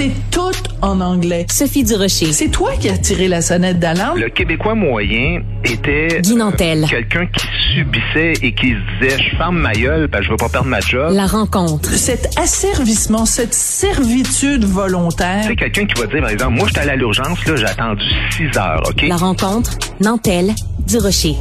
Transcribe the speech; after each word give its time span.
C'est 0.00 0.12
tout 0.30 0.56
en 0.80 0.98
anglais. 1.02 1.44
Sophie 1.50 1.84
Durocher. 1.84 2.32
C'est 2.32 2.48
toi 2.48 2.70
qui 2.80 2.88
as 2.88 2.96
tiré 2.96 3.28
la 3.28 3.42
sonnette 3.42 3.78
d'alarme. 3.78 4.18
Le 4.18 4.30
Québécois 4.30 4.74
moyen 4.74 5.42
était 5.62 6.22
Guy 6.22 6.36
Nantel. 6.36 6.84
euh, 6.84 6.86
quelqu'un 6.86 7.26
qui 7.26 7.46
subissait 7.74 8.32
et 8.40 8.54
qui 8.54 8.70
se 8.70 9.04
disait 9.04 9.22
je 9.22 9.36
ferme 9.36 9.58
ma 9.58 9.72
gueule 9.72 10.08
parce 10.08 10.22
que 10.22 10.28
je 10.28 10.30
veux 10.30 10.38
pas 10.38 10.48
perdre 10.48 10.68
ma 10.68 10.80
job. 10.80 11.12
La 11.12 11.26
rencontre. 11.26 11.90
Cet 11.90 12.38
asservissement, 12.38 13.26
cette 13.26 13.52
servitude 13.52 14.64
volontaire. 14.64 15.44
C'est 15.46 15.56
quelqu'un 15.56 15.84
qui 15.84 16.00
va 16.00 16.06
dire 16.06 16.22
par 16.22 16.30
exemple 16.30 16.54
moi 16.54 16.66
j'étais 16.68 16.80
allé 16.80 16.92
à 16.92 16.96
l'urgence 16.96 17.44
là 17.44 17.56
j'ai 17.56 17.66
attendu 17.66 18.04
6 18.38 18.56
heures 18.56 18.82
ok? 18.88 19.02
La 19.06 19.16
rencontre. 19.16 19.72
Nantel. 20.00 20.54
Durocher. 20.88 21.34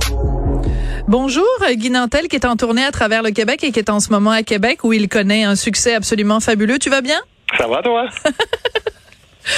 Bonjour, 1.08 1.46
euh, 1.62 1.76
Guy 1.76 1.92
Nantel 1.92 2.28
qui 2.28 2.36
est 2.36 2.46
en 2.46 2.58
tournée 2.58 2.84
à 2.84 2.92
travers 2.92 3.24
le 3.24 3.32
Québec 3.32 3.64
et 3.64 3.72
qui 3.72 3.80
est 3.80 3.90
en 3.90 4.02
ce 4.02 4.10
moment 4.10 4.32
à 4.32 4.44
Québec 4.44 4.84
où 4.84 4.92
il 4.92 5.08
connaît 5.08 5.46
un 5.46 5.56
succès 5.56 5.96
absolument 5.96 6.42
fabuleux. 6.42 6.78
Tu 6.78 6.90
vas 6.90 7.00
bien? 7.00 7.20
Ça 7.60 7.68
va 7.68 7.82
toi? 7.82 8.08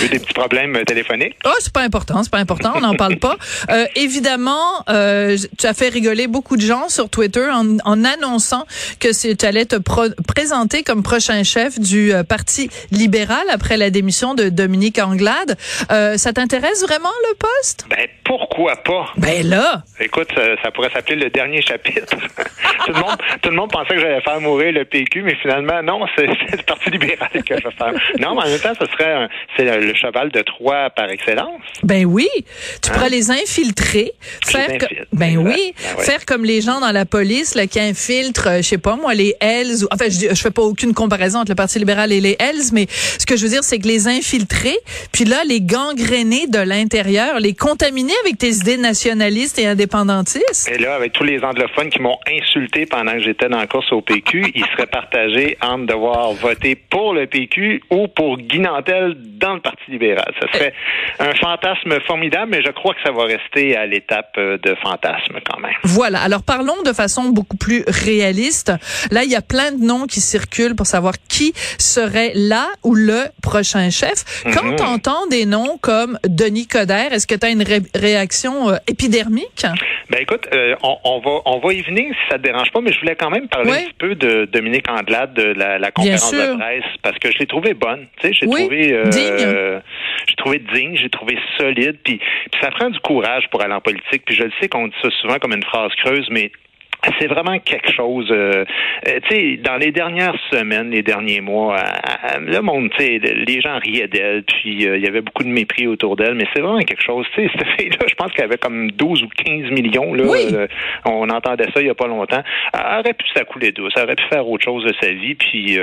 Eu 0.04 0.08
des 0.10 0.20
petits 0.20 0.34
problèmes 0.34 0.76
euh, 0.76 0.84
téléphoniques. 0.84 1.36
Oh, 1.46 1.50
c'est 1.60 1.74
pas 1.74 1.82
important, 1.82 2.24
c'est 2.24 2.32
pas 2.32 2.38
important, 2.40 2.74
on 2.76 2.82
n'en 2.82 2.96
parle 2.96 3.18
pas. 3.18 3.36
Euh, 3.70 3.86
évidemment, 3.96 4.84
euh, 4.90 5.38
tu 5.58 5.66
as 5.68 5.74
fait 5.74 5.90
rigoler 5.90 6.28
beaucoup 6.28 6.58
de 6.58 6.62
gens 6.62 6.90
sur 6.90 7.10
Twitter 7.10 7.48
en, 7.52 7.78
en 7.86 8.04
annonçant 8.04 8.66
que 9.00 9.34
tu 9.36 9.46
allais 9.46 9.66
te 9.66 9.76
pro- 9.78 10.10
présenter 10.28 10.84
comme 10.84 11.04
prochain 11.04 11.44
chef 11.44 11.80
du 11.80 12.14
euh, 12.14 12.24
Parti 12.24 12.70
libéral 12.92 13.44
après 13.50 13.78
la 13.78 13.90
démission 13.90 14.34
de 14.34 14.50
Dominique 14.50 15.00
Anglade. 15.00 15.58
Euh, 15.92 16.18
ça 16.18 16.34
t'intéresse 16.34 16.82
vraiment 16.84 17.10
le 17.30 17.36
poste? 17.38 17.86
Ben 17.90 18.08
pourquoi 18.24 18.76
pas? 18.78 19.12
Ben 19.18 19.48
là, 19.48 19.84
Écoute, 20.00 20.28
ça, 20.36 20.42
ça 20.64 20.72
pourrait 20.72 20.90
s'appeler 20.92 21.18
le 21.18 21.30
dernier 21.30 21.62
chapitre. 21.62 22.08
tout, 22.86 22.92
le 22.94 23.00
monde, 23.00 23.18
tout 23.42 23.50
le 23.50 23.56
monde 23.56 23.72
pensait 23.72 23.96
que 23.96 24.00
j'allais 24.02 24.22
faire 24.22 24.42
mourir 24.42 24.74
le 24.74 24.86
PQ, 24.86 25.22
mais 25.24 25.36
finalement, 25.36 25.82
non, 25.84 26.06
c'est 26.18 26.26
le 26.28 26.64
Parti 26.64 26.90
libéral 26.90 27.30
que 27.32 27.58
je 27.58 27.64
vais 27.64 27.76
faire. 27.78 27.94
Non, 28.20 28.36
mais 28.36 28.42
en 28.42 28.50
même 28.50 28.60
temps, 28.60 28.74
ce 28.80 28.86
serait 28.92 29.14
un- 29.14 29.30
c'est 29.56 29.66
le, 29.82 29.94
cheval 29.94 30.32
de 30.32 30.42
Troie 30.42 30.90
par 30.90 31.10
excellence. 31.10 31.62
ben 31.84 32.06
oui, 32.06 32.28
tu 32.82 32.92
pourrais 32.92 33.10
les 33.10 33.32
infiltrer, 33.32 34.14
faire 34.46 34.70
les 34.70 34.78
ben 35.12 35.38
oui, 35.38 35.74
Ben 35.84 35.96
oui. 35.98 36.04
faire 36.04 36.26
comme 36.26 36.46
les 36.46 36.62
gens 36.62 36.80
dans 36.80 36.92
la 36.92 37.06
police 37.06 37.56
là, 37.56 37.68
qui 37.68 37.80
infiltrent, 37.80 38.48
euh, 38.48 38.58
je 38.58 38.62
sais 38.64 38.78
pas 38.78 38.96
moi, 38.96 39.14
les 39.14 39.36
Hells. 39.40 39.84
Ou, 39.84 39.88
enfin, 39.92 40.06
je, 40.10 40.34
je 40.34 40.42
fais 40.42 40.52
pas 40.52 40.62
aucune 40.62 40.94
comparaison 40.94 41.40
entre 41.40 41.52
le 41.52 41.56
Parti 41.56 41.80
libéral 41.80 42.12
et 42.12 42.22
les 42.22 42.36
Hells, 42.40 42.72
mais 42.74 42.88
ce 42.90 43.26
que 43.26 43.36
je 43.36 43.44
veux 43.44 43.50
dire, 43.50 43.64
c'est 43.64 43.80
que 43.80 43.88
les 43.88 44.08
infiltrer, 44.08 44.78
puis 45.12 45.26
là, 45.26 45.44
les 45.48 45.62
gangréner 45.62 46.48
de 46.48 46.60
l'intérieur, 46.60 47.40
les 47.40 47.54
contaminer 47.54 48.14
avec 48.24 48.38
tes 48.38 48.52
idées 48.52 48.78
nationalistes 48.78 49.60
et 49.60 49.68
indépendantistes. 49.68 50.70
Et 50.72 50.78
là, 50.78 50.96
avec 50.96 51.14
tous 51.14 51.24
les 51.24 51.44
anglophones 51.44 51.90
qui 51.90 52.02
m'ont 52.02 52.18
insulté 52.28 52.86
pendant 52.86 53.14
que 53.14 53.20
j'étais 53.20 53.50
dans 53.50 53.58
la 53.58 53.68
course 53.68 53.92
au 53.92 54.02
PQ, 54.02 54.52
ils 54.56 54.66
seraient 54.66 54.88
partagés 54.88 55.58
entre 55.62 55.86
devoir 55.88 56.34
voter 56.34 56.76
pour 56.76 57.14
le 57.14 57.28
PQ 57.28 57.82
ou 57.90 58.08
pour 58.08 58.38
Guy 58.38 58.60
Nantel 58.60 59.16
dans 59.38 59.54
le 59.56 59.61
Parti 59.62 59.90
libéral. 59.90 60.32
Ce 60.42 60.48
serait 60.58 60.74
un 61.20 61.34
fantasme 61.36 62.00
formidable, 62.08 62.52
mais 62.52 62.62
je 62.62 62.72
crois 62.72 62.94
que 62.94 63.02
ça 63.06 63.12
va 63.12 63.26
rester 63.26 63.76
à 63.78 63.86
l'étape 63.86 64.34
euh, 64.38 64.58
de 64.58 64.76
fantasme 64.76 65.40
quand 65.50 65.60
même. 65.60 65.74
Voilà. 65.84 66.20
Alors 66.22 66.44
parlons 66.44 66.82
de 66.86 66.94
façon 66.94 67.30
beaucoup 67.30 67.58
plus 67.58 67.84
réaliste. 67.88 68.72
Là, 69.12 69.24
il 69.24 69.30
y 69.32 69.36
a 69.36 69.42
plein 69.42 69.72
de 69.72 69.84
noms 69.84 70.06
qui 70.08 70.20
circulent 70.20 70.76
pour 70.76 70.88
savoir 70.88 71.14
qui 71.30 71.54
serait 71.78 72.32
là 72.36 72.68
ou 72.84 72.96
le 72.96 73.22
prochain 73.42 73.90
chef. 73.90 74.44
Quand 74.54 74.64
Mhm. 74.64 74.76
tu 74.78 74.84
entends 74.84 75.28
des 75.28 75.46
noms 75.46 75.78
comme 75.82 76.18
Denis 76.28 76.68
Coderre, 76.68 77.14
est-ce 77.14 77.28
que 77.28 77.36
tu 77.36 77.46
as 77.46 77.50
une 77.50 77.64
ré- 77.64 77.82
réaction 77.96 78.70
euh, 78.70 78.76
épidermique? 78.88 79.66
Ben 80.10 80.20
écoute, 80.22 80.46
euh, 80.54 80.76
on, 80.84 80.98
on 81.06 81.20
va 81.20 81.32
on 81.46 81.60
va 81.60 81.74
y 81.74 81.82
venir 81.82 82.06
si 82.14 82.30
ça 82.30 82.38
te 82.38 82.44
dérange 82.44 82.70
pas, 82.72 82.82
mais 82.82 82.92
je 82.92 83.00
voulais 83.00 83.16
quand 83.16 83.30
même 83.30 83.48
parler 83.48 83.72
Oui. 83.72 83.78
un 83.78 83.84
petit 83.86 83.94
peu 84.00 84.16
de 84.16 84.46
Dominique 84.46 84.90
Andelade 84.90 85.34
de 85.34 85.54
la, 85.54 85.80
la 85.80 85.92
conférence 85.92 86.32
de 86.32 86.56
presse 86.58 86.84
parce 87.02 87.18
que 87.20 87.32
je 87.32 87.38
l'ai 87.40 87.46
trouvé 87.48 87.74
bonne. 87.74 88.08
Tu 88.20 88.28
sais, 88.28 88.34
j'ai 88.34 88.46
Oui, 88.48 88.60
trouvé 88.62 88.94
euh, 88.94 89.06
digne. 89.10 89.51
J'ai 90.28 90.36
trouvé 90.36 90.60
digne, 90.74 90.96
j'ai 90.96 91.10
trouvé 91.10 91.38
solide, 91.58 91.98
puis, 92.04 92.18
puis 92.18 92.62
ça 92.62 92.72
prend 92.72 92.90
du 92.90 93.00
courage 93.00 93.48
pour 93.52 93.62
aller 93.64 93.74
en 93.74 93.82
politique. 93.82 94.24
Puis 94.26 94.36
je 94.36 94.44
le 94.44 94.52
sais 94.62 94.68
qu'on 94.70 94.88
dit 94.88 94.96
ça 95.02 95.10
souvent 95.22 95.38
comme 95.40 95.54
une 95.54 95.64
phrase 95.64 95.92
creuse, 96.04 96.28
mais 96.30 96.52
c'est 97.20 97.26
vraiment 97.26 97.58
quelque 97.58 97.92
chose. 97.92 98.28
euh, 98.30 98.64
euh, 99.08 99.20
tu 99.28 99.36
sais, 99.36 99.58
dans 99.58 99.78
les 99.78 99.92
dernières 99.92 100.36
semaines, 100.52 100.92
les 100.92 101.02
derniers 101.02 101.42
mois, 101.42 101.76
euh, 101.80 101.82
euh, 101.82 102.40
le 102.42 102.62
monde, 102.62 102.92
tu 102.96 103.04
sais, 103.04 103.18
les 103.18 103.60
gens 103.60 103.80
riaient 103.80 104.08
d'elle, 104.08 104.44
puis 104.44 104.88
euh, 104.88 104.98
il 104.98 105.04
y 105.04 105.08
avait 105.08 105.22
beaucoup 105.22 105.44
de 105.44 105.50
mépris 105.50 105.88
autour 105.88 106.16
d'elle, 106.16 106.36
mais 106.36 106.46
c'est 106.54 106.62
vraiment 106.62 106.78
quelque 106.82 107.02
chose. 107.02 107.26
Tu 107.34 107.42
sais, 107.42 107.52
cette 107.58 107.68
fille-là, 107.82 108.06
je 108.08 108.14
pense 108.14 108.32
qu'elle 108.34 108.46
avait 108.46 108.60
comme 108.60 108.92
12 108.92 109.24
ou 109.24 109.28
15 109.30 109.72
millions. 109.72 110.14
Là, 110.14 110.26
Oui. 110.28 110.46
Euh, 110.54 110.68
on 111.06 111.28
entendait 111.32 111.72
ça 111.74 111.82
il 111.82 111.88
y 111.88 111.90
a 111.90 111.96
pas 111.96 112.08
longtemps. 112.08 112.44
Elle 112.74 113.00
aurait 113.00 113.14
pu 113.16 113.26
s'accouler 113.34 113.72
douce, 113.72 113.94
elle 113.98 114.04
aurait 114.04 114.16
pu 114.16 114.26
faire 114.32 114.48
autre 114.48 114.64
chose 114.64 114.84
de 114.86 114.94
sa 115.02 115.12
vie, 115.12 115.34
puis. 115.34 115.80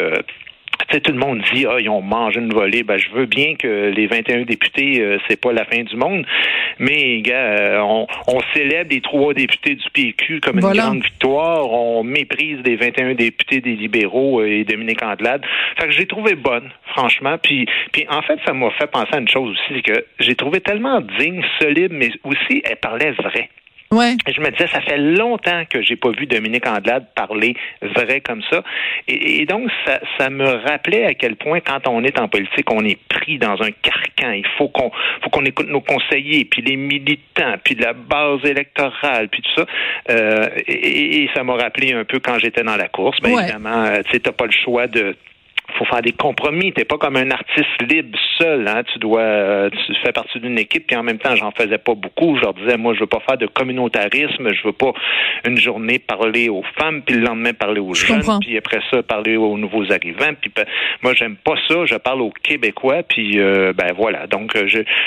Tout 0.88 1.12
le 1.12 1.18
monde 1.18 1.42
dit 1.52 1.66
ah 1.68 1.78
ils 1.80 1.88
ont 1.88 2.00
mangé 2.00 2.40
une 2.40 2.52
volée. 2.52 2.82
Ben 2.82 2.96
je 2.96 3.10
veux 3.10 3.26
bien 3.26 3.54
que 3.56 3.90
les 3.94 4.06
21 4.06 4.42
députés 4.42 5.00
euh, 5.00 5.18
c'est 5.28 5.40
pas 5.40 5.52
la 5.52 5.64
fin 5.64 5.82
du 5.82 5.96
monde, 5.96 6.24
mais 6.78 7.20
gars, 7.20 7.34
euh, 7.34 7.78
on, 7.80 8.06
on 8.26 8.40
célèbre 8.54 8.90
les 8.90 9.00
trois 9.00 9.34
députés 9.34 9.74
du 9.74 9.90
PQ 9.92 10.40
comme 10.40 10.60
Voilà. 10.60 10.84
une 10.84 10.88
grande 10.88 11.04
victoire. 11.04 11.70
On 11.70 12.02
méprise 12.04 12.58
les 12.64 12.76
21 12.76 13.14
députés 13.14 13.60
des 13.60 13.76
libéraux 13.76 14.40
euh, 14.40 14.46
et 14.46 14.64
Dominique 14.64 15.02
Andelade. 15.02 15.42
Fait 15.78 15.86
que 15.86 15.92
j'ai 15.92 16.06
trouvé 16.06 16.34
bonne, 16.34 16.70
franchement. 16.86 17.36
Puis, 17.42 17.66
puis 17.92 18.06
en 18.08 18.22
fait, 18.22 18.38
ça 18.46 18.52
m'a 18.52 18.70
fait 18.72 18.86
penser 18.90 19.10
à 19.12 19.18
une 19.18 19.28
chose 19.28 19.50
aussi, 19.50 19.74
c'est 19.74 19.82
que 19.82 20.04
j'ai 20.20 20.34
trouvé 20.34 20.60
tellement 20.60 21.00
digne, 21.18 21.42
solide, 21.60 21.92
mais 21.92 22.10
aussi 22.24 22.62
elle 22.64 22.76
parlait 22.76 23.12
vrai. 23.12 23.48
Ouais. 23.90 24.16
Et 24.26 24.32
je 24.32 24.40
me 24.40 24.50
disais, 24.50 24.66
ça 24.68 24.80
fait 24.82 24.98
longtemps 24.98 25.64
que 25.70 25.80
j'ai 25.80 25.96
pas 25.96 26.10
vu 26.10 26.26
Dominique 26.26 26.66
Andelade 26.66 27.06
parler 27.14 27.54
vrai 27.80 28.20
comme 28.20 28.42
ça. 28.50 28.62
Et, 29.06 29.40
et 29.40 29.46
donc, 29.46 29.70
ça, 29.86 30.00
ça 30.18 30.28
me 30.30 30.44
rappelait 30.46 31.06
à 31.06 31.14
quel 31.14 31.36
point, 31.36 31.60
quand 31.60 31.88
on 31.88 32.04
est 32.04 32.18
en 32.20 32.28
politique, 32.28 32.70
on 32.70 32.84
est 32.84 32.98
pris 33.08 33.38
dans 33.38 33.60
un 33.62 33.70
carcan. 33.70 34.32
Il 34.32 34.46
faut 34.58 34.68
qu'on 34.68 34.90
faut 35.22 35.30
qu'on 35.30 35.44
écoute 35.44 35.68
nos 35.68 35.80
conseillers, 35.80 36.44
puis 36.44 36.60
les 36.62 36.76
militants, 36.76 37.54
puis 37.64 37.74
la 37.76 37.94
base 37.94 38.44
électorale, 38.44 39.28
puis 39.28 39.40
tout 39.42 39.62
ça. 39.62 39.66
Euh, 40.10 40.48
et, 40.66 41.22
et 41.24 41.30
ça 41.34 41.42
m'a 41.42 41.54
rappelé 41.54 41.92
un 41.94 42.04
peu 42.04 42.18
quand 42.18 42.38
j'étais 42.38 42.62
dans 42.62 42.76
la 42.76 42.88
course. 42.88 43.18
Bien 43.22 43.34
Ouais. 43.34 43.42
évidemment, 43.44 43.84
euh, 43.84 44.00
tu 44.10 44.20
t'as 44.20 44.32
pas 44.32 44.46
le 44.46 44.52
choix 44.52 44.86
de 44.86 45.16
faut 45.78 45.84
faire 45.84 46.02
des 46.02 46.12
compromis. 46.12 46.72
T'es 46.72 46.84
pas 46.84 46.98
comme 46.98 47.16
un 47.16 47.30
artiste 47.30 47.82
libre 47.88 48.18
seul. 48.38 48.66
Hein? 48.68 48.82
Tu 48.92 48.98
dois, 48.98 49.20
euh, 49.20 49.70
tu 49.70 49.94
fais 50.04 50.12
partie 50.12 50.40
d'une 50.40 50.58
équipe. 50.58 50.86
Puis 50.86 50.96
en 50.96 51.02
même 51.02 51.18
temps, 51.18 51.34
j'en 51.36 51.50
faisais 51.52 51.78
pas 51.78 51.94
beaucoup. 51.94 52.36
Je 52.36 52.42
leur 52.42 52.54
disais, 52.54 52.76
moi, 52.76 52.94
je 52.94 53.00
veux 53.00 53.06
pas 53.06 53.20
faire 53.26 53.38
de 53.38 53.46
communautarisme. 53.46 54.52
Je 54.52 54.62
veux 54.64 54.72
pas 54.72 54.92
une 55.46 55.56
journée 55.58 55.98
parler 55.98 56.48
aux 56.48 56.64
femmes, 56.78 57.02
puis 57.02 57.16
le 57.16 57.22
lendemain 57.22 57.52
parler 57.52 57.80
aux 57.80 57.94
Je 57.94 58.06
jeunes, 58.06 58.18
comprends. 58.20 58.38
puis 58.40 58.56
après 58.56 58.80
ça 58.90 59.02
parler 59.02 59.36
aux 59.36 59.56
nouveaux 59.56 59.90
arrivants. 59.92 60.34
Puis 60.40 60.50
ben, 60.54 60.64
moi, 61.02 61.14
j'aime 61.14 61.36
pas 61.36 61.54
ça. 61.68 61.84
Je 61.86 61.94
parle 61.96 62.22
aux 62.22 62.32
Québécois. 62.42 63.02
Puis 63.08 63.38
euh, 63.38 63.72
ben 63.72 63.92
voilà. 63.96 64.26
Donc 64.26 64.56
euh, 64.56 64.66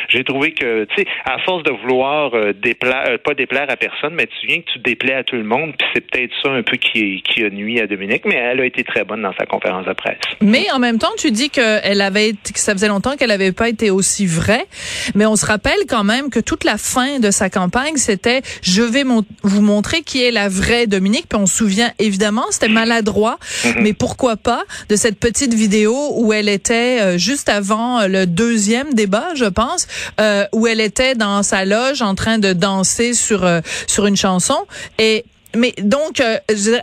j'ai 0.10 0.24
trouvé 0.24 0.52
que, 0.54 0.86
tu 0.86 0.96
sais, 1.04 1.08
à 1.26 1.38
force 1.40 1.64
de 1.64 1.72
vouloir 1.72 2.34
euh, 2.34 2.54
déplaire, 2.54 3.04
euh, 3.08 3.18
pas 3.18 3.34
déplaire 3.34 3.66
à 3.70 3.76
personne, 3.76 4.14
mais 4.14 4.28
tu 4.28 4.48
viens 4.48 4.60
que 4.62 4.72
tu 4.72 4.80
déplais 4.80 5.14
à 5.14 5.24
tout 5.24 5.36
le 5.36 5.44
monde. 5.44 5.74
Puis 5.78 5.88
c'est 5.94 6.10
peut-être 6.10 6.34
ça 6.42 6.50
un 6.52 6.64
peu 6.64 6.78
qui, 6.78 7.22
qui 7.24 7.44
a 7.44 7.50
nuit 7.50 7.80
à 7.80 7.88
Dominique. 7.88 8.24
Mais 8.26 8.36
elle 8.36 8.62
a 8.62 8.66
été 8.66 8.84
très 8.84 9.04
bonne 9.04 9.22
dans 9.22 9.34
sa 9.40 9.46
conférence 9.46 9.86
de 9.86 9.94
presse. 9.94 10.18
Mais 10.42 10.61
en 10.74 10.80
même 10.80 10.98
temps, 11.00 11.12
tu 11.18 11.32
dis 11.32 11.50
que 11.50 11.80
elle 11.84 12.02
avait 12.02 12.34
que 12.34 12.60
ça 12.60 12.74
faisait 12.74 12.88
longtemps 12.88 13.16
qu'elle 13.16 13.32
avait 13.32 13.52
pas 13.52 13.70
été 13.70 13.90
aussi 13.90 14.26
vraie, 14.26 14.68
mais 15.16 15.26
on 15.26 15.36
se 15.36 15.46
rappelle 15.46 15.80
quand 15.88 16.04
même 16.04 16.30
que 16.30 16.40
toute 16.40 16.64
la 16.64 16.78
fin 16.78 17.20
de 17.20 17.32
sa 17.32 17.50
campagne, 17.50 17.98
c'était 17.98 18.42
je 18.62 18.82
vais 18.82 19.04
mon- 19.04 19.26
vous 19.44 19.62
montrer 19.62 20.02
qui 20.04 20.24
est 20.24 20.32
la 20.32 20.50
vraie 20.50 20.88
Dominique, 20.88 21.26
puis 21.30 21.40
on 21.40 21.46
se 21.46 21.56
souvient 21.58 21.92
évidemment, 22.00 22.46
c'était 22.52 22.68
maladroit, 22.68 23.38
mais 23.80 23.94
pourquoi 23.94 24.36
pas 24.38 24.64
de 24.90 24.96
cette 24.96 25.20
petite 25.20 25.54
vidéo 25.54 26.12
où 26.16 26.34
elle 26.34 26.50
était 26.50 27.00
euh, 27.02 27.18
juste 27.18 27.50
avant 27.50 28.00
euh, 28.02 28.08
le 28.08 28.26
deuxième 28.26 28.94
débat, 28.94 29.30
je 29.36 29.46
pense, 29.46 29.88
euh, 30.20 30.46
où 30.54 30.68
elle 30.68 30.82
était 30.82 31.16
dans 31.16 31.44
sa 31.44 31.66
loge 31.66 32.02
en 32.02 32.16
train 32.16 32.38
de 32.40 32.54
danser 32.54 33.14
sur 33.14 33.46
euh, 33.46 33.62
sur 33.88 34.06
une 34.06 34.18
chanson. 34.18 34.58
Et 35.00 35.26
mais 35.56 35.73
donc, 35.81 36.19
euh, 36.19 36.38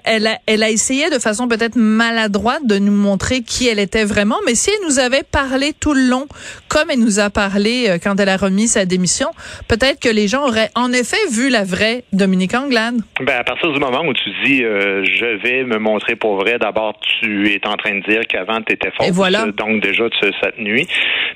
elle, 0.05 0.27
a, 0.27 0.39
elle 0.47 0.63
a 0.63 0.71
essayé 0.71 1.11
de 1.11 1.19
façon 1.19 1.49
peut-être 1.49 1.77
maladroite 1.77 2.67
de 2.67 2.79
nous 2.79 2.93
montrer 2.93 3.43
qui 3.43 3.69
elle 3.69 3.79
était 3.79 4.05
vraiment, 4.05 4.37
mais 4.47 4.55
si 4.55 4.71
elle 4.71 4.87
nous 4.87 4.99
avait 4.99 5.23
parlé 5.23 5.73
tout 5.79 5.95
le 5.95 6.09
long, 6.09 6.27
comme 6.69 6.91
elle 6.91 7.01
nous 7.01 7.19
a 7.19 7.31
parlé 7.31 7.87
euh, 7.89 7.99
quand 8.03 8.19
elle 8.21 8.29
a 8.29 8.37
remis 8.37 8.69
sa 8.69 8.85
démission, 8.85 9.29
peut-être 9.69 10.01
que 10.01 10.09
les 10.09 10.29
gens 10.29 10.47
auraient 10.47 10.71
en 10.75 10.93
effet 10.93 11.17
vu 11.31 11.49
la 11.49 11.65
vraie 11.65 12.05
Dominique 12.13 12.55
Anglade. 12.55 12.97
Ben, 13.21 13.39
à 13.39 13.45
partir 13.45 13.73
du 13.73 13.79
moment 13.79 14.03
où 14.03 14.13
tu 14.13 14.31
dis 14.45 14.65
euh, 14.65 15.05
je 15.05 15.43
vais 15.43 15.65
me 15.65 15.79
montrer 15.79 16.17
pour 16.17 16.37
vrai, 16.37 16.59
d'abord 16.59 16.99
tu 17.21 17.49
es 17.49 17.67
en 17.67 17.77
train 17.77 17.99
de 17.99 18.05
dire 18.09 18.23
qu'avant 18.29 18.61
tu 18.63 18.75
étais. 18.75 18.91
Et 19.05 19.11
voilà. 19.11 19.47
Donc 19.47 19.83
déjà 19.83 20.09
tu, 20.11 20.31
ça 20.43 20.53
te 20.53 20.61
nuit. 20.61 20.87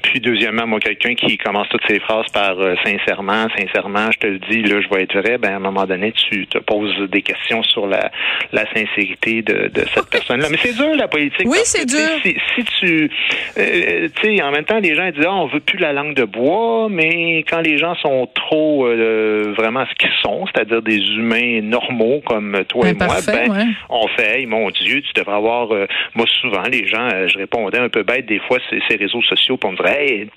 Puis 0.03 0.21
deuxièmement, 0.21 0.67
moi 0.67 0.81
quelqu'un 0.81 1.15
qui 1.15 1.39
commence 1.39 1.69
toutes 1.69 1.87
ses 1.89 2.01
phrases 2.01 2.27
par 2.33 2.59
euh, 2.59 2.75
sincèrement, 2.85 3.47
sincèrement, 3.57 4.11
je 4.11 4.19
te 4.19 4.27
le 4.27 4.39
dis, 4.39 4.63
là 4.63 4.81
je 4.81 4.89
vais 4.95 5.03
être 5.03 5.19
vrai, 5.19 5.39
ben 5.39 5.53
à 5.53 5.57
un 5.57 5.61
moment 5.61 5.87
donné 5.87 6.13
tu 6.13 6.47
te 6.47 6.59
poses 6.59 7.09
des 7.11 7.22
des 7.23 7.33
questions 7.33 7.63
sur 7.63 7.87
la, 7.87 8.11
la 8.53 8.67
sincérité 8.73 9.43
de, 9.43 9.69
de 9.69 9.85
cette 9.95 10.11
personne-là. 10.11 10.49
Mais 10.51 10.59
c'est 10.59 10.77
dur, 10.77 10.95
la 10.97 11.09
politique. 11.09 11.47
Oui, 11.47 11.59
c'est 11.65 11.87
dur. 11.87 12.09
Si, 12.23 12.37
si, 12.55 12.65
tu... 12.81 13.11
Euh, 13.59 14.09
tu 14.21 14.37
sais, 14.37 14.43
en 14.43 14.51
même 14.51 14.65
temps, 14.65 14.79
les 14.79 14.95
gens 14.95 15.11
disent, 15.11 15.25
ah, 15.27 15.35
on 15.35 15.47
veut 15.47 15.61
plus 15.61 15.79
la 15.79 15.93
langue 15.93 16.15
de 16.15 16.25
bois, 16.25 16.89
mais 16.91 17.39
quand 17.49 17.61
les 17.61 17.79
gens 17.79 17.95
sont 17.97 18.29
trop 18.35 18.87
euh, 18.87 19.55
vraiment 19.57 19.85
ce 19.87 19.95
qu'ils 19.95 20.17
sont, 20.23 20.47
c'est-à-dire 20.47 20.83
des 20.83 20.99
humains 20.99 21.61
normaux 21.63 22.21
comme 22.25 22.65
toi 22.69 22.89
et 22.89 22.95
moi, 22.95 23.17
ben, 23.27 23.51
ouais. 23.51 23.65
on 23.89 24.09
fait, 24.09 24.41
hey, 24.41 24.47
mon 24.47 24.71
Dieu, 24.71 25.03
tu 25.03 25.13
devrais 25.15 25.37
avoir... 25.37 25.73
euh, 25.73 25.87
moi, 26.15 26.27
souvent, 26.41 26.65
les 26.71 26.87
gens, 26.87 27.09
je 27.27 27.39
répondais 27.39 27.79
un 27.79 27.89
peu 27.89 28.03
bête 28.03 28.27
des 28.27 28.41
fois, 28.41 28.59
ces, 28.69 28.81
ces 28.89 28.97
réseaux 28.97 29.23
sociaux, 29.23 29.59
on 29.65 29.73
me 29.73 29.77
dirait, 29.77 30.05
hey, 30.05 30.29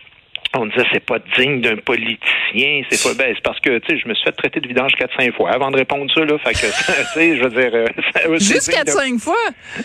on 0.58 0.66
disait 0.68 0.86
c'est 0.94 1.06
pas 1.06 1.18
digne 1.38 1.60
d'un 1.60 1.76
politicien, 1.78 2.82
c'est 2.90 3.04
pas 3.04 3.14
ben, 3.26 3.34
c'est 3.36 3.44
parce 3.44 3.60
que 3.60 3.78
tu 3.80 3.88
sais 3.96 4.02
je 4.02 4.08
me 4.08 4.14
suis 4.14 4.24
fait 4.24 4.32
traiter 4.32 4.60
de 4.62 4.68
vidange 4.68 4.94
4-5 4.94 5.34
fois 5.34 5.52
avant 5.52 5.70
de 5.70 5.78
répondre 5.78 6.10
ça 6.14 6.22
là, 6.24 6.38
fait 6.38 6.54
que 6.54 6.60
tu 7.14 7.20
sais 7.20 7.36
je 7.38 7.44
veux 7.44 7.50
dire 7.50 7.72
euh, 7.74 7.86
ça- 8.14 8.22
Juste 8.38 8.72
digne 8.72 8.84
de- 8.84 8.92
4-5 8.92 9.20
fois? 9.20 9.36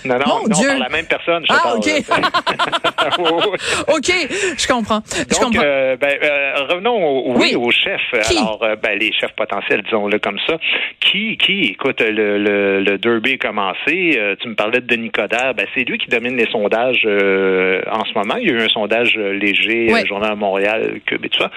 Non 0.04 0.14
non, 0.18 0.24
Mon 0.26 0.48
non 0.48 0.56
Dieu. 0.60 0.68
par 0.68 0.78
la 0.78 0.88
même 0.88 1.06
personne, 1.06 1.44
je 1.48 1.52
Ah, 1.52 1.60
parle, 1.62 1.78
OK. 1.78 1.86
oui. 3.18 3.58
OK, 3.88 4.28
je 4.58 4.66
comprends. 4.68 5.00
je 5.10 5.34
Donc, 5.40 5.44
comprends. 5.52 5.62
euh, 5.64 5.96
ben, 5.96 6.18
euh, 6.22 6.64
revenons 6.68 7.02
au, 7.04 7.34
oui, 7.36 7.54
chefs. 7.72 8.22
Qui? 8.28 8.38
Alors, 8.38 8.62
euh, 8.62 8.76
ben, 8.76 8.98
les 8.98 9.12
chefs 9.12 9.32
potentiels, 9.36 9.82
disons-le 9.82 10.18
comme 10.18 10.38
ça. 10.46 10.56
Qui, 11.00 11.36
qui, 11.38 11.62
écoute, 11.72 12.00
le, 12.00 12.38
le, 12.38 12.80
le 12.82 12.98
derby 12.98 13.32
est 13.32 13.38
commencé. 13.38 14.14
Euh, 14.16 14.36
tu 14.40 14.48
me 14.48 14.54
parlais 14.54 14.80
de 14.80 14.86
Denis 14.86 15.10
Coderre. 15.10 15.54
Ben, 15.54 15.66
c'est 15.74 15.84
lui 15.84 15.98
qui 15.98 16.08
domine 16.08 16.36
les 16.36 16.50
sondages 16.50 17.02
euh, 17.06 17.80
en 17.90 18.04
ce 18.04 18.12
moment. 18.14 18.36
Il 18.36 18.48
y 18.48 18.50
a 18.50 18.54
eu 18.54 18.60
un 18.62 18.68
sondage 18.68 19.14
euh, 19.16 19.32
léger, 19.32 19.88
Oui. 19.90 20.00
euh, 20.00 20.06
Journal 20.06 20.36
Montréal, 20.40 21.00
et 21.24 21.28
tout 21.28 21.38
ça. 21.38 21.50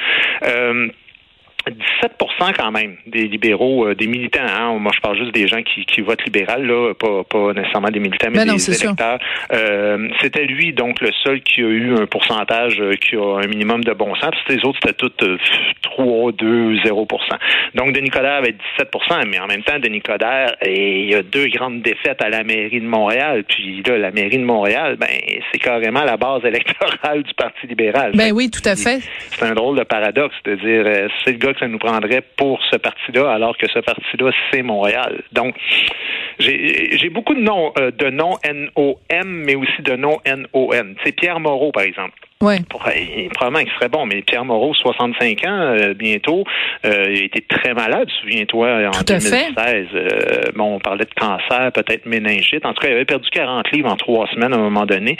Euh, 0.44 0.88
17% 1.72 2.54
quand 2.58 2.72
même 2.72 2.98
des 3.08 3.28
libéraux, 3.28 3.88
euh, 3.88 3.96
des 3.96 4.08
militants. 4.08 4.42
Hein, 4.44 4.78
moi, 4.80 4.92
je 4.94 5.00
parle 5.00 5.18
juste 5.18 5.34
des 5.34 5.48
gens 5.48 5.62
qui, 5.64 5.86
qui 5.86 6.02
votent 6.02 6.24
libéral, 6.26 6.66
là, 6.66 6.94
pas, 6.94 7.24
pas 7.24 7.54
nécessairement 7.54 7.90
des 7.90 8.00
militants, 8.00 8.28
mais 8.30 8.40
Ben 8.40 8.48
non, 8.48 8.56
des 8.56 8.84
électeurs. 8.84 9.20
Euh, 9.54 10.10
c'était 10.22 10.46
lui, 10.46 10.74
donc, 10.74 11.00
le 11.00 11.10
seul 11.24 11.42
qui 11.42 11.62
a 11.62 11.68
eu 11.68 11.96
un 11.96 12.06
pourcentage 12.06 12.80
euh, 12.80 12.96
qui 12.96 13.16
a 13.16 13.40
un 13.40 13.48
minimum 13.48 13.84
de 13.84 13.94
bon 13.94 14.14
sens. 14.16 14.32
Puis 14.46 14.58
les 14.58 14.66
autres, 14.66 14.80
c'était 14.82 14.96
toutes 14.96 15.24
euh, 15.24 15.38
3, 15.84 16.34
2, 16.34 16.76
0% 16.76 17.18
Donc, 17.76 17.94
Denis 17.94 18.10
Coderre 18.10 18.36
avait 18.36 18.56
17% 18.80 19.28
mais 19.28 19.40
en 19.40 19.48
même 19.48 19.64
temps, 19.64 19.80
Denis 19.80 20.02
Coderre, 20.02 20.56
et 20.62 21.02
il 21.04 21.10
y 21.10 21.16
a 21.16 21.24
deux 21.24 21.48
grandes 21.48 21.82
défaites 21.82 22.22
à 22.22 22.30
la 22.30 22.44
mairie 22.44 22.82
de 22.82 22.88
Montréal. 22.88 23.44
Puis 23.48 23.82
là, 23.88 23.98
la 23.98 24.12
mairie 24.12 24.38
de 24.38 24.44
Montréal, 24.44 24.98
ben, 25.00 25.08
c'est 25.52 25.60
carrément 25.60 26.04
la 26.04 26.18
base 26.18 26.44
électorale 26.46 27.24
du 27.24 27.34
Parti 27.36 27.68
libéral. 27.68 28.12
Ben 28.16 28.34
oui, 28.34 28.50
tout 28.50 28.68
à 28.68 28.76
fait. 28.76 29.00
c'est 29.00 29.46
un 29.46 29.54
drôle 29.54 29.78
de 29.78 29.84
paradoxe 29.84 30.36
de 30.44 30.56
dire 30.56 31.10
c'est 31.24 31.32
le 31.32 31.38
gars 31.38 31.53
que 31.54 31.60
ça 31.60 31.68
nous 31.68 31.80
prendrait 31.80 32.22
pour 32.38 32.60
ce 32.72 32.78
parti-là, 32.78 33.32
alors 33.32 33.58
que 33.58 33.68
ce 33.70 33.80
parti-là, 33.80 34.32
c'est 34.52 34.62
Montréal. 34.62 35.24
Donc, 35.32 35.56
j'ai 36.40 37.10
beaucoup 37.10 37.34
de 37.34 37.42
noms, 37.42 37.72
euh, 37.80 37.92
de 37.92 38.10
noms 38.10 38.38
N-O-M, 38.44 39.44
mais 39.46 39.56
aussi 39.56 39.82
de 39.82 39.96
noms 39.96 40.20
N-O-N. 40.26 40.96
C'est 41.04 41.12
Pierre 41.14 41.40
Moreau, 41.40 41.72
par 41.72 41.84
exemple. 41.84 42.14
Ouais. 42.44 42.60
Pour- 42.70 42.84
il- 42.96 43.30
probablement 43.30 43.64
qu'il 43.64 43.74
serait 43.74 43.90
bon, 43.90 44.06
mais 44.06 44.22
Pierre 44.22 44.46
Moreau, 44.46 44.74
65 44.74 45.46
ans, 45.46 45.76
euh, 45.80 45.94
bientôt, 45.94 46.44
euh, 46.86 47.06
il 47.10 47.24
été 47.24 47.42
très 47.42 47.74
malade, 47.74 48.08
souviens-toi, 48.22 48.88
en 48.88 48.92
Tout 48.92 49.14
à 49.14 49.20
fait. 49.20 49.52
2016. 49.56 49.88
Euh, 49.96 50.52
bon, 50.56 50.76
on 50.76 50.80
parlait 50.80 51.06
de 51.06 51.14
cancer, 51.20 51.72
peut-être 51.72 52.06
méningite. 52.06 52.66
En 52.66 52.74
tout 52.74 52.82
cas, 52.82 52.90
il 52.90 52.94
avait 52.94 53.06
perdu 53.06 53.30
40 53.32 53.72
livres 53.72 53.90
en 53.92 53.96
trois 53.96 54.28
semaines 54.28 54.54
à 54.54 54.58
un 54.58 54.60
moment 54.60 54.86
donné. 54.86 55.18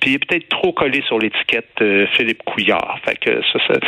Puis 0.00 0.10
il 0.10 0.14
est 0.16 0.24
peut-être 0.26 0.48
trop 0.48 0.72
collé 0.72 1.02
sur 1.06 1.18
l'étiquette 1.18 1.70
euh, 1.80 2.06
Philippe 2.16 2.42
Couillard. 2.44 2.98
Fait 3.04 3.16
que 3.18 3.40
ça, 3.52 3.58
ça- 3.66 3.80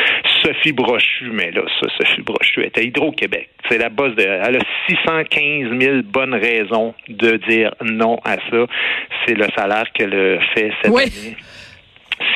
Sophie 0.43 0.73
Brochu, 0.73 1.31
mais 1.33 1.51
là, 1.51 1.63
ça, 1.81 1.89
Sophie 1.99 2.23
Brochu 2.23 2.65
était 2.65 2.85
Hydro-Québec. 2.85 3.49
C'est 3.69 3.79
la 3.79 3.91
bosse 3.91 4.15
de. 4.15 4.23
Elle 4.23 4.57
a 4.57 4.61
615 4.89 5.79
000 5.79 5.97
bonnes 6.05 6.35
raisons 6.35 6.95
de 7.09 7.37
dire 7.49 7.75
non 7.83 8.19
à 8.25 8.37
ça. 8.51 8.67
C'est 9.27 9.35
le 9.35 9.47
salaire 9.57 9.85
qu'elle 9.93 10.41
fait 10.55 10.73
cette 10.83 10.91
année. 11.07 11.37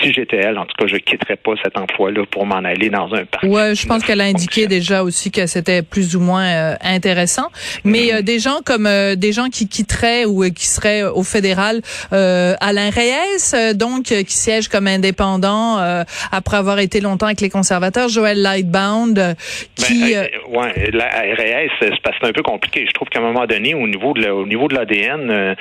Si 0.03 0.13
j'étais 0.13 0.37
elle, 0.39 0.59
en 0.59 0.65
tout 0.67 0.75
cas, 0.79 0.87
je 0.87 0.97
quitterais 0.97 1.37
pas 1.37 1.53
cet 1.63 1.79
emploi-là 1.79 2.25
pour 2.31 2.45
m'en 2.47 2.57
aller 2.65 2.91
dans 2.91 3.13
un 3.15 3.25
parc. 3.25 3.45
Ouais, 3.45 3.75
je 3.75 3.87
pense 3.87 4.03
qu'elle 4.05 4.21
a 4.21 4.25
indiqué 4.25 4.67
déjà 4.67 5.03
aussi 5.05 5.31
que 5.31 5.47
c'était 5.47 5.83
plus 5.83 6.17
ou 6.17 6.21
moins 6.21 6.45
euh, 6.47 6.75
intéressant. 6.83 7.49
Mais 7.85 8.13
euh, 8.13 8.23
des 8.23 8.39
gens 8.39 8.59
comme 8.65 8.87
euh, 8.87 9.15
des 9.17 9.33
gens 9.33 9.49
qui 9.49 9.69
quitteraient 9.69 10.25
ou 10.25 10.43
euh, 10.45 10.51
qui 10.51 10.67
seraient 10.67 11.05
au 11.05 11.23
fédéral, 11.23 11.81
euh, 12.13 12.55
Alain 12.61 12.91
Reyes, 12.91 13.55
euh, 13.55 13.75
donc 13.75 14.11
euh, 14.13 14.23
qui 14.23 14.37
siège 14.37 14.69
comme 14.69 14.87
indépendant 14.87 15.79
euh, 15.79 16.03
après 16.33 16.57
avoir 16.57 16.79
été 16.79 17.01
longtemps 17.01 17.27
avec 17.27 17.41
les 17.41 17.51
conservateurs, 17.51 18.09
Joël 18.09 18.41
Lightbound, 18.43 19.19
euh, 19.19 19.35
qui 19.77 20.15
Ben, 20.15 20.29
ouais, 20.51 20.91
la 20.93 21.07
RAS, 21.07 21.69
c'est 21.81 21.91
parce 22.03 22.17
que 22.19 22.23
c'est 22.23 22.29
un 22.29 22.33
peu 22.33 22.43
compliqué. 22.43 22.85
Je 22.87 22.93
trouve 22.93 23.09
qu'à 23.09 23.21
un 23.21 23.23
moment 23.23 23.47
donné, 23.47 23.75
au 23.75 23.87
niveau 23.87 24.13
de 24.15 24.23
la- 24.23 24.35
au 24.35 24.47
niveau 24.47 24.69
de 24.69 24.75
l'ADN, 24.75 25.31
euh, 25.31 25.55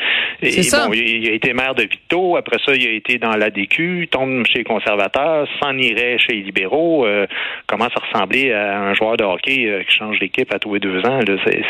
bon, 0.88 0.94
il, 0.94 1.24
il 1.24 1.30
a 1.30 1.34
été 1.34 1.54
maire 1.54 1.76
de 1.76 1.84
Victo, 1.84 2.38
après 2.38 2.58
ça, 2.66 2.74
il 2.76 2.88
a 2.88 2.92
été 2.92 3.18
dans 3.18 3.32
l'ADQ, 3.36 4.08
tombe 4.12 4.31
chez 4.46 4.60
les 4.60 4.64
conservateurs, 4.64 5.48
s'en 5.62 5.78
irait 5.78 6.18
chez 6.20 6.34
les 6.34 6.42
libéraux, 6.44 7.06
euh, 7.06 7.26
commence 7.68 7.92
à 7.96 8.06
ressembler 8.06 8.52
à 8.54 8.80
un 8.80 8.94
joueur 8.94 9.18
de 9.18 9.24
hockey 9.24 9.66
euh, 9.68 9.84
qui 9.84 9.96
change 9.98 10.20
d'équipe 10.20 10.54
à 10.54 10.60
tous 10.60 10.74
les 10.76 10.80
deux 10.80 11.00
ans. 11.06 11.20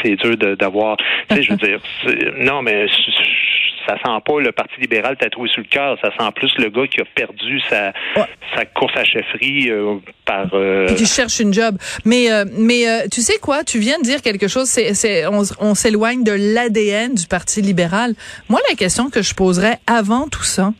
C'est, 0.04 0.16
dur 0.16 0.38
d'avoir, 0.58 0.98
tu 1.30 1.36
sais, 1.36 1.44
je 1.44 1.52
veux 1.52 1.58
dire, 1.58 1.80
non, 2.38 2.62
mais 2.62 2.86
ça 3.88 3.96
sent 3.96 4.22
pas 4.26 4.40
le 4.40 4.52
Parti 4.52 4.80
libéral 4.80 5.18
tatoué 5.18 5.48
sur 5.50 5.62
le 5.62 5.68
cœur, 5.68 5.98
ça 6.04 6.12
sent 6.18 6.32
plus 6.36 6.52
le 6.60 6.70
gars 6.70 6.88
qui 6.88 7.02
a 7.02 7.06
perdu 7.16 7.60
sa, 7.70 7.88
Ouais. 8.16 8.26
sa 8.56 8.66
course 8.66 8.94
à 8.96 9.04
chefferie 9.04 9.70
euh, 9.70 9.96
par... 10.26 10.48
euh, 10.54 10.88
qui 10.96 11.06
cherche 11.06 11.40
une 11.40 11.54
job. 11.54 11.78
Mais 12.06 12.28
mais 12.58 12.84
tu 13.12 13.22
sais 13.22 13.40
quoi, 13.42 13.64
tu 13.64 13.80
viens 13.80 13.98
de 13.98 14.04
dire 14.04 14.22
quelque 14.22 14.48
chose. 14.48 14.68
C'est 14.68 15.26
on 15.28 15.76
s'éloigne 15.76 16.24
de 16.24 16.32
l'ADN 16.34 17.16
du 17.16 17.26
Parti 17.28 17.62
libéral. 17.62 18.14
Moi, 18.50 18.60
la 18.70 18.76
question 18.76 19.10
que 19.10 19.22
je 19.22 19.34
poserais 19.34 19.78
avant 19.88 20.28
tout 20.28 20.44
ça. 20.44 20.74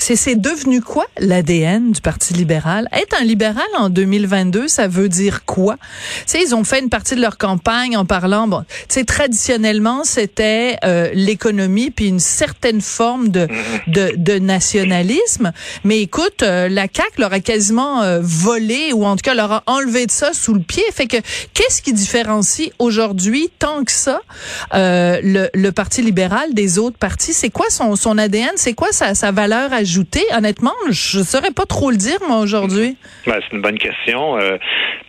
C'est 0.00 0.16
c'est 0.16 0.34
devenu 0.34 0.80
quoi 0.80 1.06
l'ADN 1.18 1.92
du 1.92 2.00
Parti 2.00 2.32
libéral? 2.32 2.88
Être 2.92 3.20
un 3.20 3.24
libéral 3.24 3.66
en 3.76 3.90
2022, 3.90 4.66
ça 4.66 4.88
veut 4.88 5.10
dire 5.10 5.44
quoi? 5.44 5.76
Tu 6.20 6.22
sais, 6.26 6.42
ils 6.42 6.54
ont 6.54 6.64
fait 6.64 6.80
une 6.80 6.88
partie 6.88 7.14
de 7.14 7.20
leur 7.20 7.36
campagne 7.36 7.96
en 7.98 8.06
parlant 8.06 8.48
bon, 8.48 8.62
tu 8.62 8.86
sais 8.88 9.04
traditionnellement, 9.04 10.02
c'était 10.04 10.78
euh, 10.84 11.10
l'économie 11.12 11.90
puis 11.90 12.08
une 12.08 12.18
certaine 12.18 12.80
forme 12.80 13.28
de 13.28 13.46
de, 13.88 14.12
de 14.16 14.38
nationalisme, 14.38 15.52
mais 15.84 16.00
écoute, 16.00 16.42
euh, 16.42 16.68
la 16.68 16.82
CAQ 16.82 17.18
leur 17.18 17.32
a 17.34 17.40
quasiment 17.40 18.02
euh, 18.02 18.20
volé 18.22 18.92
ou 18.94 19.04
en 19.04 19.16
tout 19.16 19.22
cas 19.22 19.34
leur 19.34 19.52
a 19.52 19.62
enlevé 19.66 20.06
de 20.06 20.10
ça 20.10 20.32
sous 20.32 20.54
le 20.54 20.60
pied. 20.60 20.84
Fait 20.92 21.06
que 21.06 21.18
qu'est-ce 21.52 21.82
qui 21.82 21.92
différencie 21.92 22.70
aujourd'hui 22.78 23.50
tant 23.58 23.84
que 23.84 23.92
ça 23.92 24.22
euh, 24.74 25.20
le, 25.22 25.50
le 25.52 25.72
Parti 25.72 26.00
libéral 26.00 26.54
des 26.54 26.78
autres 26.78 26.96
partis? 26.96 27.34
C'est 27.34 27.50
quoi 27.50 27.66
son, 27.68 27.96
son 27.96 28.16
ADN 28.16 28.52
C'est 28.56 28.72
quoi 28.72 28.88
sa, 28.92 29.14
sa 29.14 29.30
valeur 29.30 29.72
Honnêtement, 30.36 30.72
je 30.90 31.20
saurais 31.22 31.50
pas 31.50 31.66
trop 31.66 31.90
le 31.90 31.96
dire 31.96 32.18
moi 32.28 32.38
aujourd'hui. 32.38 32.96
Ben, 33.26 33.40
c'est 33.42 33.54
une 33.56 33.62
bonne 33.62 33.78
question. 33.78 34.38
Euh, 34.38 34.56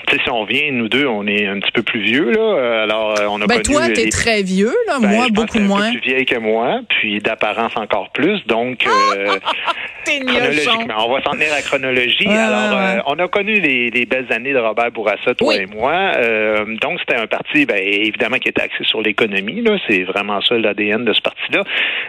tu 0.08 0.16
sais, 0.18 0.24
si 0.24 0.30
on 0.32 0.44
vient, 0.46 0.72
nous 0.72 0.90
deux, 0.90 1.06
on 1.06 1.26
est 1.28 1.46
un 1.48 1.60
petit 1.60 1.72
peu 1.72 1.84
plus 1.84 2.02
vieux, 2.02 2.32
là. 2.32 2.84
Alors, 2.84 3.20
euh, 3.20 3.26
on 3.30 3.42
a 3.42 3.46
Ben 3.48 3.62
connu 3.62 3.76
toi, 3.78 3.88
t'es 3.90 4.06
les- 4.06 4.10
très 4.10 4.42
vieux 4.44 4.74
là, 4.88 4.98
Ben, 5.00 5.10
moi 5.10 5.26
je 5.28 5.34
beaucoup 5.34 5.48
t'es 5.58 5.60
un 5.60 5.68
moins. 5.68 5.92
peu 5.92 6.00
plus 6.00 6.10
vieille 6.10 6.26
que 6.26 6.38
moi, 6.38 6.80
puis 6.90 7.20
d'apparence 7.20 7.78
encore 7.78 8.10
plus. 8.12 8.46
Donc, 8.48 8.86
euh, 8.88 9.38
chronologiquement, 10.06 11.06
on 11.08 11.14
va 11.14 11.22
s'en 11.24 11.32
tenir 11.32 11.52
à 11.52 11.58
la 11.58 11.62
chronologie. 11.62 12.28
Ouais, 12.28 12.36
Alors, 12.36 12.78
ouais. 12.80 12.98
euh, 12.98 13.02
on 13.08 13.20
a 13.20 13.28
connu 13.28 13.60
les, 13.60 13.90
les 13.90 14.06
belles 14.06 14.32
années 14.32 14.54
de 14.54 14.58
Robert 14.60 14.92
Bourassa, 14.92 15.34
toi 15.36 15.50
Oui. 15.50 15.62
et 15.62 15.66
moi. 15.68 15.94
Euh, 16.18 16.66
donc, 16.82 17.00
c'était 17.00 17.16
un 17.20 17.28
parti, 17.28 17.66
ben, 17.66 17.78
évidemment, 17.82 18.38
qui 18.38 18.50
était 18.50 18.62
axé 18.64 18.84
sur 18.84 19.02
l'économie. 19.02 19.62
Là, 19.62 19.78
c'est 19.88 20.04
vraiment 20.04 20.42
ça 20.42 20.58
l'ADN 20.58 21.06
de 21.06 21.14
ce 21.14 21.22
parti-là. 21.22 21.64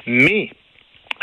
Mais 0.07 0.51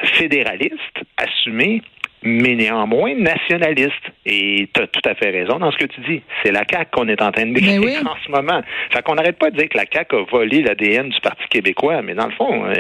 fédéraliste, 0.04 1.00
assumé, 1.18 1.82
mais 2.22 2.54
néanmoins 2.56 3.16
nationaliste. 3.16 3.94
Et 4.26 4.68
tu 4.74 4.82
as 4.82 4.88
tout 4.88 5.00
à 5.06 5.16
fait 5.16 5.30
raison 5.30 5.58
dans 5.58 5.72
ce 5.72 5.78
que 5.78 5.86
tu 5.86 6.02
dis. 6.02 6.22
C'est 6.44 6.52
la 6.52 6.64
CAQ 6.70 6.92
qu'on 6.92 7.08
est 7.08 7.22
en 7.22 7.32
train 7.32 7.46
de 7.46 7.54
décrire 7.54 7.82
oui. 7.82 7.96
en 8.06 8.16
ce 8.26 8.30
moment. 8.30 8.62
Fait 8.92 9.02
qu'on 9.04 9.16
n'arrête 9.16 9.38
pas 9.38 9.50
de 9.52 9.56
dire 9.58 9.70
que 9.70 9.78
la 9.78 9.86
CAQ 9.90 10.16
a 10.18 10.24
volé 10.30 10.62
l'ADN 10.62 11.08
du 11.10 11.20
Parti 11.22 11.44
québécois, 11.50 12.02
mais 12.02 12.16
dans 12.16 12.26
le 12.26 12.34
fond, 12.34 12.66
euh, 12.66 12.74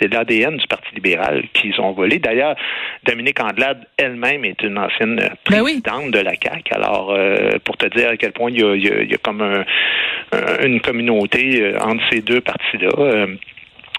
c'est 0.00 0.12
l'ADN 0.12 0.56
du 0.58 0.66
Parti 0.68 0.94
libéral 0.94 1.42
qu'ils 1.54 1.80
ont 1.80 1.90
volé. 1.90 2.20
D'ailleurs, 2.20 2.54
Dominique 3.04 3.40
Andelade 3.40 3.84
elle-même 3.96 4.44
est 4.44 4.62
une 4.62 4.78
ancienne 4.78 5.16
Ben 5.50 5.60
oui. 5.62 5.80
présidente 5.82 6.12
de 6.12 6.20
la 6.20 6.34
CAQ. 6.40 6.62
Alors, 6.72 7.10
euh, 7.10 7.50
pour 7.64 7.76
te 7.76 7.86
dire 7.86 8.10
à 8.10 8.16
quel 8.16 8.30
point 8.30 8.50
il 8.52 8.60
y 8.60 8.64
a, 8.64 8.74
il 8.76 8.84
y 8.86 8.90
a- 8.92 9.02
il 9.02 9.10
y 9.10 9.14
a 9.14 9.18
comme 9.18 9.42
un- 9.42 9.64
un- 10.32 10.66
une 10.66 10.80
communauté 10.80 11.60
euh, 11.62 11.78
entre 11.80 12.02
ces 12.12 12.20
deux 12.20 12.40
partis-là. 12.40 12.90
euh, 12.98 13.26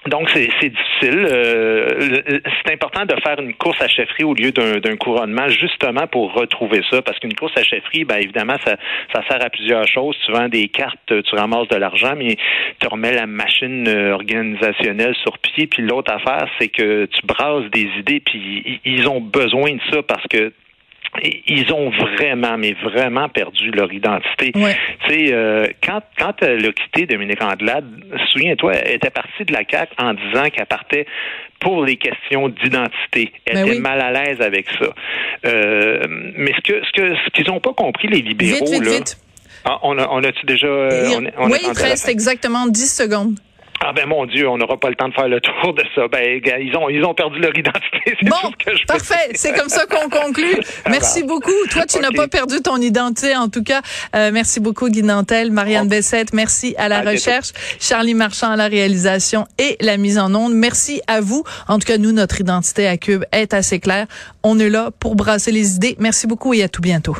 donc, 0.07 0.29
c'est 0.29 0.69
difficile. 0.69 1.27
Euh, 1.31 2.21
c'est 2.63 2.73
important 2.73 3.05
de 3.05 3.15
faire 3.23 3.39
une 3.39 3.55
course 3.55 3.81
à 3.81 3.87
chefferie 3.87 4.23
au 4.23 4.33
lieu 4.33 4.51
d'un 4.51 4.95
couronnement, 4.97 5.47
justement 5.47 6.05
pour 6.07 6.33
retrouver 6.33 6.81
ça. 6.91 7.01
Parce 7.01 7.17
qu'une 7.19 7.33
course 7.33 7.53
à 7.57 7.63
chefferie, 7.63 8.05
ben 8.05 8.17
évidemment, 8.17 8.57
ça, 8.65 8.75
ça 9.13 9.21
sert 9.27 9.43
à 9.43 9.49
plusieurs 9.49 9.87
choses. 9.87 10.15
Tu 10.25 10.31
vends 10.31 10.47
des 10.47 10.67
cartes, 10.67 10.99
tu 11.07 11.35
ramasses 11.35 11.69
de 11.69 11.75
l'argent, 11.75 12.13
mais 12.15 12.35
tu 12.79 12.87
remets 12.87 13.13
la 13.13 13.25
machine 13.25 13.87
euh, 13.87 14.13
organisationnelle 14.13 15.15
sur 15.23 15.39
pied. 15.39 15.65
Puis 15.65 15.81
l'autre 15.81 16.13
affaire, 16.13 16.47
c'est 16.59 16.67
que 16.67 17.05
tu 17.05 17.25
brasses 17.25 17.69
des 17.71 17.89
idées, 17.97 18.19
puis 18.19 18.79
ils 18.85 19.09
ont 19.09 19.21
besoin 19.21 19.73
de 19.73 19.81
ça 19.91 20.03
parce 20.03 20.25
que 20.29 20.53
ils 21.23 21.71
ont 21.73 21.89
vraiment, 21.89 22.57
mais 22.57 22.73
vraiment 22.83 23.29
perdu 23.29 23.71
leur 23.71 23.91
identité. 23.93 24.51
Ouais. 24.55 24.75
Tu 25.07 25.13
sais, 25.13 25.33
euh, 25.33 25.67
quand, 25.83 26.01
quand 26.17 26.33
elle 26.41 26.65
a 26.65 26.71
quitté 26.71 27.05
Dominique 27.05 27.41
Andelade, 27.41 27.85
souviens-toi, 28.31 28.73
elle 28.75 28.95
était 28.95 29.09
partie 29.09 29.45
de 29.45 29.53
la 29.53 29.61
CAQ 29.69 29.93
en 29.97 30.13
disant 30.13 30.49
qu'elle 30.49 30.65
partait 30.65 31.05
pour 31.59 31.83
les 31.85 31.97
questions 31.97 32.49
d'identité. 32.49 33.31
Elle 33.45 33.55
Ben 33.55 33.65
était 33.65 33.75
oui. 33.75 33.79
mal 33.81 34.01
à 34.01 34.11
l'aise 34.11 34.41
avec 34.41 34.67
ça. 34.79 34.87
Euh, 35.45 36.01
mais 36.37 36.51
ce 36.55 36.61
que 36.61 36.81
ce 36.85 36.91
que 36.91 37.15
ce 37.15 37.29
qu'ils 37.31 37.47
n'ont 37.47 37.59
pas 37.59 37.73
compris, 37.73 38.07
les 38.07 38.21
libéraux, 38.21 38.65
Vite, 38.65 38.73
vite, 38.73 38.83
là. 38.85 38.91
vite. 38.91 39.17
Ah, 39.67 39.79
on 39.81 39.97
a, 39.97 40.07
on 40.09 40.21
déjà. 40.43 40.67
euh, 40.67 41.09
on 41.17 41.25
est- 41.25 41.33
on 41.37 41.49
oui, 41.49 41.57
il 41.63 41.71
reste 41.81 42.07
exactement 42.07 42.67
10 42.67 42.95
secondes. 42.95 43.39
Ah 43.83 43.93
ben 43.93 44.07
mon 44.07 44.25
Dieu, 44.25 44.47
on 44.49 44.57
n'aura 44.57 44.79
pas 44.79 44.89
le 44.89 44.95
temps 44.95 45.09
de 45.09 45.13
faire 45.13 45.27
le 45.27 45.39
tour 45.41 45.73
de 45.73 45.83
ça. 45.93 46.07
Ben 46.07 46.41
ils 46.45 46.75
ont 46.75 46.89
ils 46.89 47.03
ont 47.03 47.13
perdu 47.13 47.39
leur 47.39 47.55
identité. 47.57 48.15
Bon, 48.23 48.35
tout 48.41 48.53
ce 48.59 48.65
que 48.65 48.77
je 48.77 48.81
peux 48.81 48.93
parfait. 48.93 49.29
C'est 49.33 49.53
comme 49.55 49.69
ça 49.69 49.85
qu'on 49.85 50.09
conclut. 50.09 50.55
Merci 50.89 51.23
beaucoup. 51.23 51.51
Toi, 51.69 51.85
tu 51.85 51.99
n'as 51.99 52.11
pas 52.11 52.27
perdu 52.27 52.61
ton 52.61 52.77
identité, 52.77 53.35
en 53.35 53.49
tout 53.49 53.63
cas. 53.63 53.81
Euh, 54.15 54.31
merci 54.31 54.59
beaucoup, 54.59 54.89
Guy 54.89 55.03
Nantel, 55.03 55.51
Marianne. 55.51 55.87
Bessette. 55.87 56.33
Merci 56.33 56.75
à 56.77 56.87
la 56.87 56.97
À 56.97 57.01
bientôt. 57.01 57.17
recherche, 57.17 57.49
Charlie 57.79 58.13
Marchand 58.13 58.51
à 58.51 58.55
la 58.55 58.67
réalisation 58.67 59.47
et 59.59 59.77
la 59.81 59.97
mise 59.97 60.17
en 60.17 60.33
onde. 60.33 60.53
Merci 60.53 61.01
à 61.07 61.21
vous. 61.21 61.43
En 61.67 61.77
tout 61.79 61.87
cas, 61.87 61.97
nous, 61.97 62.11
notre 62.11 62.39
identité 62.41 62.87
à 62.87 62.97
Cube 62.97 63.23
est 63.31 63.53
assez 63.53 63.79
claire. 63.79 64.07
On 64.43 64.59
est 64.59 64.69
là 64.69 64.91
pour 64.99 65.15
brasser 65.15 65.51
les 65.51 65.75
idées. 65.75 65.95
Merci 65.99 66.27
beaucoup 66.27 66.53
et 66.53 66.63
à 66.63 66.69
tout 66.69 66.81
bientôt. 66.81 67.15